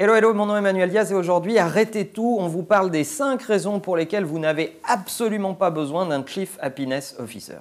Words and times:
Hello, 0.00 0.14
hello, 0.14 0.32
mon 0.32 0.46
nom 0.46 0.54
est 0.54 0.58
Emmanuel 0.58 0.90
Diaz 0.90 1.10
et 1.10 1.14
aujourd'hui, 1.16 1.58
arrêtez 1.58 2.06
tout, 2.06 2.36
on 2.38 2.46
vous 2.46 2.62
parle 2.62 2.88
des 2.88 3.02
5 3.02 3.42
raisons 3.42 3.80
pour 3.80 3.96
lesquelles 3.96 4.24
vous 4.24 4.38
n'avez 4.38 4.78
absolument 4.84 5.54
pas 5.54 5.72
besoin 5.72 6.06
d'un 6.06 6.24
Chief 6.24 6.56
Happiness 6.60 7.16
Officer. 7.18 7.58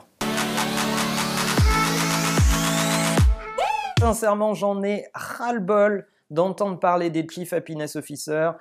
Sincèrement, 4.00 4.54
j'en 4.54 4.84
ai 4.84 5.08
ras-le-bol 5.16 6.06
d'entendre 6.30 6.78
parler 6.78 7.10
des 7.10 7.26
Chief 7.28 7.54
Happiness 7.54 7.96
Officers. 7.96 8.52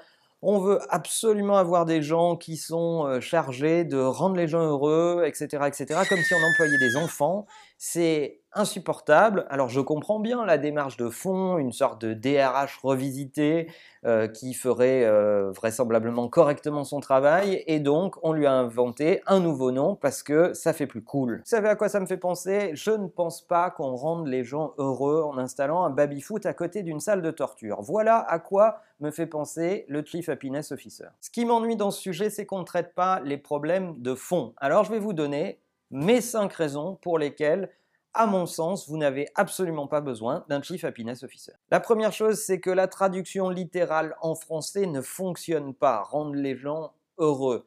On 0.41 0.59
veut 0.59 0.79
absolument 0.89 1.59
avoir 1.59 1.85
des 1.85 2.01
gens 2.01 2.37
qui 2.37 2.57
sont 2.57 3.05
euh, 3.05 3.21
chargés 3.21 3.85
de 3.85 3.99
rendre 3.99 4.37
les 4.37 4.49
gens 4.49 4.63
heureux, 4.63 5.23
etc., 5.27 5.65
etc., 5.67 6.01
comme 6.09 6.23
si 6.23 6.33
on 6.33 6.43
employait 6.43 6.79
des 6.79 6.97
enfants. 6.97 7.45
C'est 7.77 8.41
insupportable. 8.57 9.46
Alors 9.50 9.68
je 9.68 9.80
comprends 9.80 10.18
bien 10.18 10.45
la 10.45 10.59
démarche 10.59 10.96
de 10.96 11.09
fond, 11.09 11.59
une 11.59 11.73
sorte 11.73 12.00
de 12.05 12.14
DRH 12.14 12.79
revisité 12.82 13.70
euh, 14.05 14.27
qui 14.27 14.55
ferait 14.55 15.05
euh, 15.05 15.50
vraisemblablement 15.52 16.28
correctement 16.28 16.84
son 16.84 17.00
travail, 17.00 17.62
et 17.66 17.80
donc 17.80 18.16
on 18.23 18.33
lui 18.33 18.47
a 18.47 18.52
inventé 18.52 19.20
un 19.27 19.41
nouveau 19.41 19.70
nom 19.70 19.95
parce 19.95 20.23
que 20.23 20.55
ça 20.55 20.73
fait 20.73 20.87
plus 20.87 21.02
cool. 21.02 21.37
Vous 21.38 21.42
savez 21.45 21.69
à 21.69 21.77
quoi 21.77 21.88
ça 21.88 22.00
me 22.00 22.06
fait 22.06 22.16
penser? 22.16 22.70
Je 22.74 22.91
ne 22.91 23.06
pense 23.06 23.42
pas 23.42 23.70
qu'on 23.70 23.95
rende 23.95 24.27
les 24.27 24.45
gens 24.45 24.73
heureux 24.78 25.23
en 25.23 25.38
installant 25.38 25.84
un 25.84 25.91
baby-foot 25.91 26.47
à 26.47 26.55
côté 26.55 26.83
d'une 26.83 27.00
salle 27.00 27.23
de 27.23 27.30
torture. 27.30 27.83
Voilà 27.83 28.19
à 28.19 28.38
quoi 28.38 28.80
me 29.00 29.11
fait 29.11 29.27
penser 29.27 29.84
le 29.88 30.05
Chief 30.05 30.28
Happiness 30.28 30.73
Officer. 30.73 31.09
Ce 31.20 31.30
qui 31.30 31.45
m'ennuie 31.45 31.77
dans 31.77 31.91
ce 31.91 32.00
sujet, 32.00 32.30
c'est 32.30 32.47
qu'on 32.47 32.61
ne 32.61 32.64
traite 32.64 32.95
pas 32.95 33.20
les 33.25 33.36
problèmes 33.36 34.00
de 34.00 34.14
fond. 34.14 34.55
Alors 34.56 34.84
je 34.84 34.91
vais 34.91 34.98
vous 34.98 35.12
donner 35.12 35.61
mes 35.91 36.20
5 36.20 36.52
raisons 36.52 36.98
pour 37.00 37.19
lesquelles 37.19 37.70
à 38.16 38.27
mon 38.27 38.47
sens, 38.47 38.88
vous 38.88 38.97
n'avez 38.97 39.29
absolument 39.34 39.87
pas 39.87 40.01
besoin 40.01 40.45
d'un 40.48 40.62
Chief 40.62 40.84
Happiness 40.84 41.23
Officer. 41.23 41.52
La 41.70 41.80
première 41.80 42.12
chose, 42.12 42.39
c'est 42.39 42.61
que 42.61 42.70
la 42.70 42.89
traduction 42.89 43.51
littérale 43.51 44.16
en 44.23 44.34
français 44.34 44.87
ne 44.87 45.02
fonctionne 45.02 45.75
pas, 45.75 46.02
rendre 46.02 46.34
les 46.34 46.56
gens 46.56 46.95
heureux. 47.19 47.67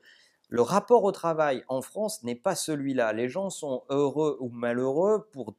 Le 0.50 0.64
rapport 0.64 1.03
au 1.03 1.11
travail 1.11 1.64
en 1.67 1.83
France 1.83 2.23
n'est 2.23 2.36
pas 2.36 2.55
celui-là. 2.55 3.14
Les 3.14 3.30
gens 3.30 3.52
sont 3.52 3.83
heureux 3.89 4.38
ou 4.39 4.50
malheureux 4.50 5.30
pour 5.31 5.55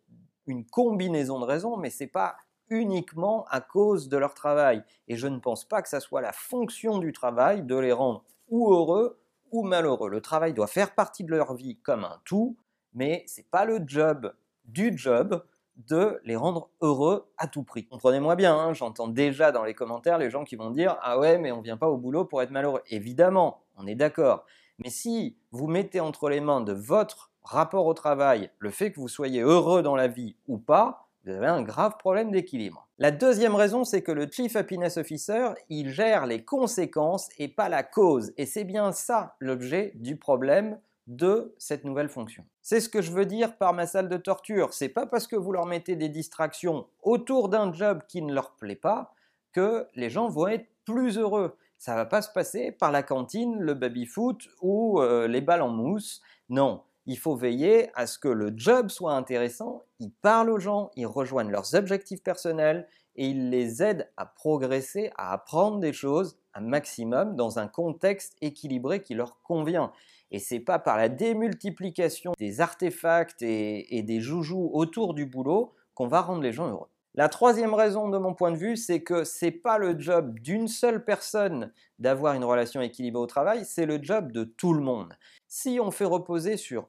une 0.48 0.66
combinaison 0.66 1.38
de 1.38 1.44
raisons, 1.44 1.76
mais 1.76 1.90
ce 1.90 2.02
n'est 2.02 2.10
pas 2.10 2.36
uniquement 2.68 3.44
à 3.48 3.60
cause 3.60 4.08
de 4.08 4.16
leur 4.16 4.34
travail. 4.34 4.82
Et 5.06 5.16
je 5.16 5.28
ne 5.28 5.38
pense 5.38 5.64
pas 5.64 5.82
que 5.82 5.88
ça 5.88 6.00
soit 6.00 6.20
la 6.20 6.32
fonction 6.32 6.98
du 6.98 7.12
travail 7.12 7.62
de 7.62 7.76
les 7.76 7.92
rendre 7.92 8.24
ou 8.48 8.72
heureux 8.72 9.20
ou 9.52 9.62
malheureux. 9.62 10.10
Le 10.10 10.20
travail 10.20 10.52
doit 10.52 10.66
faire 10.66 10.96
partie 10.96 11.22
de 11.22 11.30
leur 11.30 11.54
vie 11.54 11.78
comme 11.78 12.04
un 12.04 12.20
tout, 12.24 12.56
mais 12.92 13.24
ce 13.28 13.40
n'est 13.40 13.46
pas 13.48 13.64
le 13.64 13.80
job 13.86 14.32
du 14.72 14.96
job 14.96 15.42
de 15.88 16.20
les 16.24 16.36
rendre 16.36 16.70
heureux 16.80 17.30
à 17.38 17.46
tout 17.46 17.62
prix. 17.62 17.86
Comprenez-moi 17.86 18.36
bien, 18.36 18.54
hein, 18.54 18.74
j'entends 18.74 19.08
déjà 19.08 19.52
dans 19.52 19.64
les 19.64 19.74
commentaires 19.74 20.18
les 20.18 20.30
gens 20.30 20.44
qui 20.44 20.56
vont 20.56 20.70
dire 20.70 20.96
Ah 21.02 21.18
ouais, 21.18 21.38
mais 21.38 21.52
on 21.52 21.60
vient 21.60 21.76
pas 21.76 21.88
au 21.88 21.96
boulot 21.96 22.24
pour 22.24 22.42
être 22.42 22.50
malheureux. 22.50 22.82
Évidemment, 22.88 23.62
on 23.76 23.86
est 23.86 23.94
d'accord. 23.94 24.44
Mais 24.78 24.90
si 24.90 25.36
vous 25.52 25.66
mettez 25.66 26.00
entre 26.00 26.28
les 26.28 26.40
mains 26.40 26.60
de 26.60 26.72
votre 26.72 27.30
rapport 27.42 27.86
au 27.86 27.94
travail 27.94 28.50
le 28.58 28.70
fait 28.70 28.92
que 28.92 29.00
vous 29.00 29.08
soyez 29.08 29.40
heureux 29.40 29.82
dans 29.82 29.96
la 29.96 30.08
vie 30.08 30.36
ou 30.48 30.58
pas, 30.58 31.08
vous 31.24 31.32
avez 31.32 31.46
un 31.46 31.62
grave 31.62 31.96
problème 31.98 32.30
d'équilibre. 32.30 32.88
La 32.98 33.10
deuxième 33.10 33.54
raison, 33.54 33.84
c'est 33.84 34.02
que 34.02 34.12
le 34.12 34.26
Chief 34.30 34.56
Happiness 34.56 34.96
Officer, 34.96 35.50
il 35.68 35.90
gère 35.90 36.26
les 36.26 36.44
conséquences 36.44 37.28
et 37.38 37.48
pas 37.48 37.68
la 37.68 37.82
cause. 37.82 38.32
Et 38.38 38.46
c'est 38.46 38.64
bien 38.64 38.92
ça 38.92 39.36
l'objet 39.38 39.92
du 39.96 40.16
problème 40.16 40.78
de 41.10 41.54
cette 41.58 41.84
nouvelle 41.84 42.08
fonction. 42.08 42.44
C'est 42.62 42.80
ce 42.80 42.88
que 42.88 43.02
je 43.02 43.10
veux 43.10 43.26
dire 43.26 43.56
par 43.56 43.74
ma 43.74 43.86
salle 43.86 44.08
de 44.08 44.16
torture. 44.16 44.72
C'est 44.72 44.88
pas 44.88 45.06
parce 45.06 45.26
que 45.26 45.34
vous 45.34 45.50
leur 45.50 45.66
mettez 45.66 45.96
des 45.96 46.08
distractions 46.08 46.86
autour 47.02 47.48
d'un 47.48 47.72
job 47.72 48.02
qui 48.06 48.22
ne 48.22 48.32
leur 48.32 48.52
plaît 48.52 48.76
pas 48.76 49.12
que 49.52 49.88
les 49.96 50.08
gens 50.08 50.28
vont 50.28 50.46
être 50.46 50.68
plus 50.84 51.18
heureux. 51.18 51.56
Ça 51.78 51.96
va 51.96 52.06
pas 52.06 52.22
se 52.22 52.30
passer 52.30 52.70
par 52.70 52.92
la 52.92 53.02
cantine, 53.02 53.58
le 53.58 53.74
baby-foot 53.74 54.48
ou 54.62 55.00
euh, 55.00 55.26
les 55.26 55.40
balles 55.40 55.62
en 55.62 55.68
mousse. 55.68 56.22
Non, 56.48 56.84
il 57.06 57.18
faut 57.18 57.34
veiller 57.34 57.90
à 57.94 58.06
ce 58.06 58.16
que 58.16 58.28
le 58.28 58.52
job 58.54 58.88
soit 58.88 59.14
intéressant, 59.14 59.82
ils 59.98 60.12
parlent 60.12 60.50
aux 60.50 60.60
gens, 60.60 60.92
ils 60.94 61.06
rejoignent 61.06 61.50
leurs 61.50 61.74
objectifs 61.74 62.22
personnels 62.22 62.86
et 63.16 63.26
ils 63.26 63.50
les 63.50 63.82
aident 63.82 64.08
à 64.16 64.26
progresser, 64.26 65.10
à 65.16 65.32
apprendre 65.32 65.80
des 65.80 65.92
choses 65.92 66.38
un 66.54 66.60
maximum 66.60 67.34
dans 67.34 67.58
un 67.58 67.66
contexte 67.66 68.36
équilibré 68.40 69.02
qui 69.02 69.14
leur 69.14 69.42
convient. 69.42 69.92
Et 70.30 70.38
c'est 70.38 70.60
pas 70.60 70.78
par 70.78 70.96
la 70.96 71.08
démultiplication 71.08 72.32
des 72.38 72.60
artefacts 72.60 73.42
et, 73.42 74.02
des 74.02 74.20
joujoux 74.20 74.70
autour 74.72 75.14
du 75.14 75.26
boulot 75.26 75.74
qu'on 75.94 76.06
va 76.06 76.20
rendre 76.20 76.42
les 76.42 76.52
gens 76.52 76.68
heureux. 76.68 76.88
La 77.14 77.28
troisième 77.28 77.74
raison 77.74 78.08
de 78.08 78.18
mon 78.18 78.34
point 78.34 78.52
de 78.52 78.56
vue, 78.56 78.76
c'est 78.76 79.02
que 79.02 79.24
c'est 79.24 79.50
pas 79.50 79.78
le 79.78 79.98
job 79.98 80.38
d'une 80.38 80.68
seule 80.68 81.04
personne 81.04 81.72
d'avoir 81.98 82.34
une 82.34 82.44
relation 82.44 82.80
équilibrée 82.80 83.22
au 83.22 83.26
travail, 83.26 83.64
c'est 83.64 83.86
le 83.86 84.00
job 84.00 84.30
de 84.30 84.44
tout 84.44 84.72
le 84.72 84.80
monde. 84.80 85.12
Si 85.48 85.80
on 85.82 85.90
fait 85.90 86.04
reposer 86.04 86.56
sur 86.56 86.88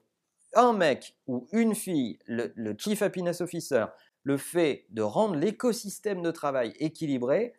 un 0.54 0.74
mec 0.74 1.16
ou 1.26 1.48
une 1.54 1.74
fille, 1.74 2.20
le, 2.28 2.54
le 2.56 2.76
Chief 2.78 3.02
Happiness 3.02 3.42
Officer, 3.42 3.86
le 4.24 4.38
fait 4.38 4.86
de 4.92 5.02
rendre 5.02 5.36
l'écosystème 5.36 6.22
de 6.22 6.30
travail 6.30 6.74
équilibré, 6.80 7.54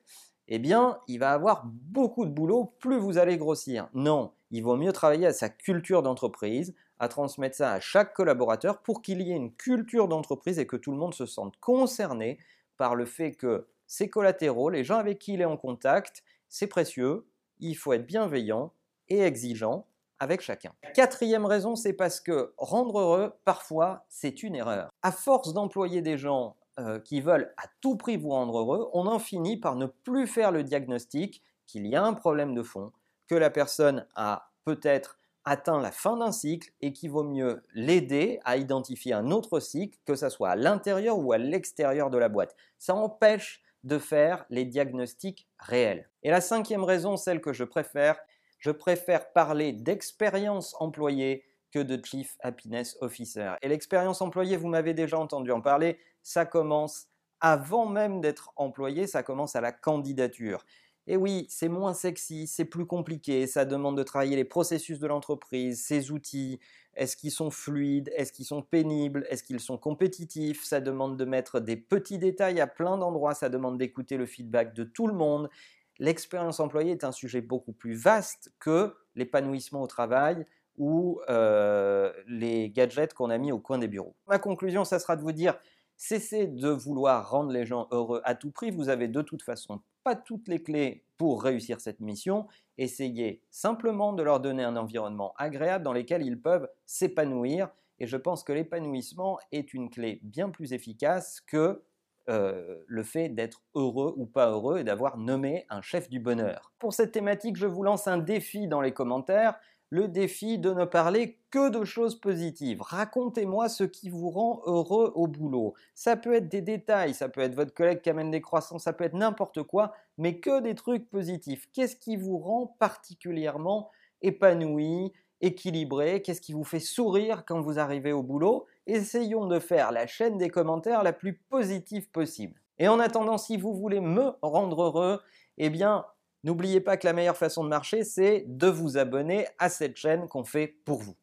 eh 0.48 0.58
bien, 0.58 0.98
il 1.08 1.18
va 1.18 1.32
avoir 1.32 1.64
beaucoup 1.66 2.26
de 2.26 2.30
boulot 2.30 2.74
plus 2.78 2.98
vous 2.98 3.18
allez 3.18 3.36
grossir. 3.36 3.88
Non, 3.94 4.32
il 4.52 4.62
vaut 4.62 4.76
mieux 4.76 4.92
travailler 4.92 5.26
à 5.26 5.32
sa 5.32 5.48
culture 5.48 6.02
d'entreprise, 6.02 6.74
à 6.98 7.08
transmettre 7.08 7.56
ça 7.56 7.72
à 7.72 7.80
chaque 7.80 8.14
collaborateur 8.14 8.82
pour 8.82 9.02
qu'il 9.02 9.20
y 9.22 9.32
ait 9.32 9.36
une 9.36 9.52
culture 9.52 10.06
d'entreprise 10.06 10.58
et 10.58 10.66
que 10.66 10.76
tout 10.76 10.92
le 10.92 10.98
monde 10.98 11.14
se 11.14 11.26
sente 11.26 11.56
concerné 11.58 12.38
par 12.76 12.94
le 12.94 13.06
fait 13.06 13.32
que 13.32 13.66
ses 13.86 14.08
collatéraux, 14.08 14.70
les 14.70 14.84
gens 14.84 14.98
avec 14.98 15.18
qui 15.18 15.34
il 15.34 15.40
est 15.40 15.46
en 15.46 15.56
contact, 15.56 16.22
c'est 16.48 16.66
précieux, 16.66 17.26
il 17.60 17.74
faut 17.74 17.92
être 17.92 18.06
bienveillant 18.06 18.72
et 19.08 19.20
exigeant 19.20 19.86
avec 20.18 20.40
chacun. 20.40 20.72
Quatrième 20.94 21.46
raison, 21.46 21.74
c'est 21.74 21.92
parce 21.92 22.20
que 22.20 22.54
rendre 22.56 23.00
heureux, 23.00 23.32
parfois, 23.44 24.04
c'est 24.08 24.42
une 24.42 24.54
erreur. 24.54 24.90
À 25.02 25.10
force 25.10 25.52
d'employer 25.52 26.02
des 26.02 26.16
gens 26.16 26.56
euh, 26.78 27.00
qui 27.00 27.20
veulent 27.20 27.52
à 27.56 27.64
tout 27.80 27.96
prix 27.96 28.16
vous 28.16 28.30
rendre 28.30 28.58
heureux, 28.58 28.88
on 28.92 29.06
en 29.06 29.18
finit 29.18 29.56
par 29.56 29.76
ne 29.76 29.86
plus 29.86 30.26
faire 30.26 30.52
le 30.52 30.62
diagnostic 30.62 31.42
qu'il 31.66 31.86
y 31.86 31.96
a 31.96 32.04
un 32.04 32.14
problème 32.14 32.54
de 32.54 32.62
fond, 32.62 32.92
que 33.28 33.34
la 33.34 33.50
personne 33.50 34.06
a 34.14 34.50
peut-être 34.64 35.18
atteint 35.44 35.80
la 35.80 35.90
fin 35.90 36.16
d'un 36.16 36.32
cycle 36.32 36.70
et 36.80 36.92
qu'il 36.92 37.10
vaut 37.10 37.24
mieux 37.24 37.62
l'aider 37.74 38.40
à 38.44 38.56
identifier 38.56 39.12
un 39.12 39.30
autre 39.30 39.60
cycle, 39.60 39.98
que 40.04 40.14
ce 40.14 40.28
soit 40.28 40.50
à 40.50 40.56
l'intérieur 40.56 41.18
ou 41.18 41.32
à 41.32 41.38
l'extérieur 41.38 42.10
de 42.10 42.18
la 42.18 42.28
boîte. 42.28 42.54
Ça 42.78 42.94
empêche 42.94 43.62
de 43.84 43.98
faire 43.98 44.44
les 44.50 44.64
diagnostics 44.64 45.48
réels. 45.58 46.08
Et 46.22 46.30
la 46.30 46.40
cinquième 46.40 46.84
raison, 46.84 47.16
celle 47.16 47.40
que 47.40 47.52
je 47.52 47.64
préfère, 47.64 48.18
je 48.58 48.70
préfère 48.70 49.32
parler 49.32 49.72
d'expérience 49.72 50.76
employée 50.78 51.44
que 51.72 51.80
de 51.80 52.00
Chief 52.04 52.36
Happiness 52.40 52.96
Officer. 53.00 53.54
Et 53.62 53.68
l'expérience 53.68 54.22
employée, 54.22 54.56
vous 54.56 54.68
m'avez 54.68 54.94
déjà 54.94 55.18
entendu 55.18 55.50
en 55.50 55.60
parler, 55.60 55.98
ça 56.22 56.46
commence 56.46 57.08
avant 57.40 57.86
même 57.86 58.20
d'être 58.20 58.52
employé, 58.54 59.08
ça 59.08 59.24
commence 59.24 59.56
à 59.56 59.60
la 59.60 59.72
candidature. 59.72 60.64
Et 61.06 61.16
oui, 61.16 61.46
c'est 61.48 61.68
moins 61.68 61.94
sexy, 61.94 62.46
c'est 62.46 62.64
plus 62.64 62.86
compliqué, 62.86 63.46
ça 63.48 63.64
demande 63.64 63.96
de 63.96 64.02
travailler 64.04 64.36
les 64.36 64.44
processus 64.44 65.00
de 65.00 65.06
l'entreprise, 65.08 65.82
ses 65.82 66.12
outils, 66.12 66.60
est-ce 66.94 67.16
qu'ils 67.16 67.32
sont 67.32 67.50
fluides, 67.50 68.10
est-ce 68.14 68.32
qu'ils 68.32 68.44
sont 68.44 68.62
pénibles, 68.62 69.26
est-ce 69.28 69.42
qu'ils 69.42 69.58
sont 69.58 69.78
compétitifs, 69.78 70.62
ça 70.64 70.80
demande 70.80 71.16
de 71.16 71.24
mettre 71.24 71.58
des 71.58 71.76
petits 71.76 72.18
détails 72.18 72.60
à 72.60 72.68
plein 72.68 72.98
d'endroits, 72.98 73.34
ça 73.34 73.48
demande 73.48 73.78
d'écouter 73.78 74.16
le 74.16 74.26
feedback 74.26 74.74
de 74.74 74.84
tout 74.84 75.08
le 75.08 75.14
monde. 75.14 75.50
L'expérience 75.98 76.60
employée 76.60 76.92
est 76.92 77.04
un 77.04 77.12
sujet 77.12 77.40
beaucoup 77.40 77.72
plus 77.72 77.94
vaste 77.94 78.52
que 78.60 78.94
l'épanouissement 79.16 79.82
au 79.82 79.88
travail, 79.88 80.46
ou 80.78 81.20
euh, 81.28 82.12
les 82.26 82.70
gadgets 82.70 83.12
qu'on 83.14 83.30
a 83.30 83.38
mis 83.38 83.52
au 83.52 83.58
coin 83.58 83.78
des 83.78 83.88
bureaux. 83.88 84.16
Ma 84.26 84.38
conclusion, 84.38 84.84
ça 84.84 84.98
sera 84.98 85.16
de 85.16 85.22
vous 85.22 85.32
dire, 85.32 85.58
cessez 86.02 86.48
de 86.48 86.68
vouloir 86.68 87.30
rendre 87.30 87.52
les 87.52 87.64
gens 87.64 87.86
heureux 87.92 88.22
à 88.24 88.34
tout 88.34 88.50
prix, 88.50 88.72
vous 88.72 88.88
avez 88.88 89.06
de 89.06 89.22
toute 89.22 89.44
façon 89.44 89.80
pas 90.02 90.16
toutes 90.16 90.48
les 90.48 90.60
clés 90.60 91.04
pour 91.16 91.44
réussir 91.44 91.80
cette 91.80 92.00
mission, 92.00 92.48
essayez 92.76 93.40
simplement 93.52 94.12
de 94.12 94.24
leur 94.24 94.40
donner 94.40 94.64
un 94.64 94.74
environnement 94.74 95.32
agréable 95.38 95.84
dans 95.84 95.92
lequel 95.92 96.26
ils 96.26 96.40
peuvent 96.40 96.68
s'épanouir, 96.86 97.68
et 98.00 98.08
je 98.08 98.16
pense 98.16 98.42
que 98.42 98.52
l'épanouissement 98.52 99.38
est 99.52 99.74
une 99.74 99.90
clé 99.90 100.18
bien 100.24 100.50
plus 100.50 100.72
efficace 100.72 101.40
que 101.40 101.84
euh, 102.28 102.82
le 102.88 103.04
fait 103.04 103.28
d'être 103.28 103.62
heureux 103.76 104.12
ou 104.16 104.26
pas 104.26 104.50
heureux 104.50 104.78
et 104.78 104.84
d'avoir 104.84 105.18
nommé 105.18 105.66
un 105.70 105.82
chef 105.82 106.10
du 106.10 106.18
bonheur. 106.18 106.72
Pour 106.80 106.94
cette 106.94 107.12
thématique, 107.12 107.56
je 107.56 107.66
vous 107.66 107.84
lance 107.84 108.08
un 108.08 108.18
défi 108.18 108.66
dans 108.66 108.80
les 108.80 108.92
commentaires 108.92 109.54
le 109.92 110.08
défi 110.08 110.58
de 110.58 110.72
ne 110.72 110.86
parler 110.86 111.38
que 111.50 111.68
de 111.68 111.84
choses 111.84 112.18
positives. 112.18 112.80
Racontez-moi 112.80 113.68
ce 113.68 113.84
qui 113.84 114.08
vous 114.08 114.30
rend 114.30 114.62
heureux 114.64 115.12
au 115.14 115.26
boulot. 115.26 115.74
Ça 115.94 116.16
peut 116.16 116.32
être 116.32 116.48
des 116.48 116.62
détails, 116.62 117.12
ça 117.12 117.28
peut 117.28 117.42
être 117.42 117.54
votre 117.54 117.74
collègue 117.74 118.00
qui 118.00 118.08
amène 118.08 118.30
des 118.30 118.40
croissants, 118.40 118.78
ça 118.78 118.94
peut 118.94 119.04
être 119.04 119.12
n'importe 119.12 119.62
quoi, 119.62 119.92
mais 120.16 120.40
que 120.40 120.62
des 120.62 120.74
trucs 120.74 121.10
positifs. 121.10 121.68
Qu'est-ce 121.74 121.96
qui 121.96 122.16
vous 122.16 122.38
rend 122.38 122.74
particulièrement 122.78 123.90
épanoui, 124.22 125.12
équilibré? 125.42 126.22
Qu'est-ce 126.22 126.40
qui 126.40 126.54
vous 126.54 126.64
fait 126.64 126.80
sourire 126.80 127.44
quand 127.44 127.60
vous 127.60 127.78
arrivez 127.78 128.12
au 128.12 128.22
boulot? 128.22 128.64
Essayons 128.86 129.44
de 129.44 129.58
faire 129.58 129.92
la 129.92 130.06
chaîne 130.06 130.38
des 130.38 130.48
commentaires 130.48 131.02
la 131.02 131.12
plus 131.12 131.34
positive 131.34 132.08
possible. 132.10 132.58
Et 132.78 132.88
en 132.88 132.98
attendant, 132.98 133.36
si 133.36 133.58
vous 133.58 133.74
voulez 133.74 134.00
me 134.00 134.32
rendre 134.40 134.84
heureux, 134.84 135.20
eh 135.58 135.68
bien, 135.68 136.06
n'oubliez 136.44 136.80
pas 136.80 136.96
que 136.96 137.06
la 137.06 137.12
meilleure 137.12 137.36
façon 137.36 137.64
de 137.64 137.68
marcher, 137.68 138.04
c'est 138.04 138.44
de 138.46 138.66
vous 138.66 138.98
abonner 138.98 139.46
à 139.58 139.68
cette 139.68 139.96
chaîne 139.96 140.28
qu'on 140.28 140.44
fait 140.44 140.76
pour 140.84 141.00
vous. 141.00 141.14